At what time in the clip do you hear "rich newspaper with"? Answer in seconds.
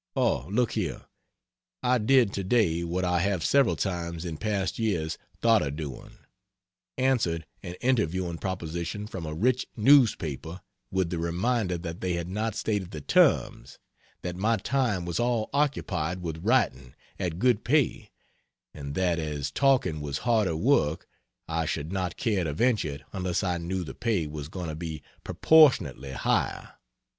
9.35-11.11